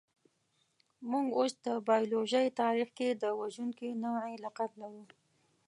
[1.11, 5.03] موږ اوس د بایولوژۍ تاریخ کې د وژونکي نوعې لقب لرو.